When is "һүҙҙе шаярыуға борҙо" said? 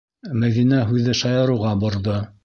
0.91-2.17